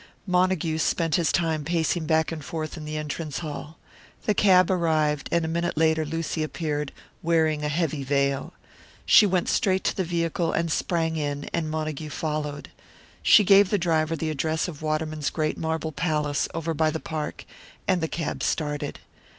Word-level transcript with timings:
Montague 0.25 0.79
spent 0.79 1.13
his 1.13 1.31
time 1.31 1.63
pacing 1.63 2.07
back 2.07 2.31
and 2.31 2.43
forth 2.43 2.75
in 2.75 2.85
the 2.85 2.97
entrance 2.97 3.37
hall. 3.45 3.77
The 4.25 4.33
cab 4.33 4.71
arrived, 4.71 5.29
and 5.31 5.45
a 5.45 5.47
minute 5.47 5.77
later 5.77 6.05
Lucy 6.05 6.41
appeared, 6.41 6.91
wearing 7.21 7.63
a 7.63 7.69
heavy 7.69 8.03
veil. 8.03 8.51
She 9.05 9.27
went 9.27 9.47
straight 9.47 9.83
to 9.83 9.95
the 9.95 10.03
vehicle, 10.03 10.53
and 10.53 10.71
sprang 10.71 11.17
in, 11.17 11.43
and 11.53 11.69
Montague 11.69 12.09
followed. 12.09 12.71
She 13.21 13.43
gave 13.43 13.69
the 13.69 13.77
driver 13.77 14.15
the 14.15 14.31
address 14.31 14.67
of 14.67 14.81
Waterman's 14.81 15.29
great 15.29 15.59
marble 15.59 15.91
palace 15.91 16.47
over 16.51 16.73
by 16.73 16.89
the 16.89 16.99
park; 16.99 17.45
and 17.87 18.01
the 18.01 18.07
cab 18.07 18.41
started. 18.41 18.97